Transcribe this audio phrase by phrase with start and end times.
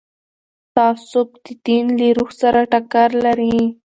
[0.75, 3.57] تعصب د دین له روح سره ټکر لري